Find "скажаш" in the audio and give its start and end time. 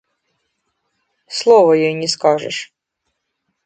2.17-2.57